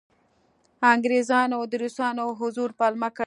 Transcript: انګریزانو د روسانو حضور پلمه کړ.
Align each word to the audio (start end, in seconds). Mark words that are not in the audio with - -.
انګریزانو 0.93 1.59
د 1.71 1.73
روسانو 1.83 2.25
حضور 2.39 2.69
پلمه 2.79 3.09
کړ. 3.15 3.19